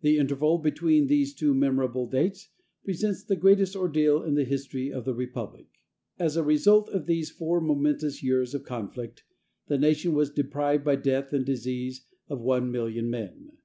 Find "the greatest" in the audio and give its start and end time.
3.24-3.74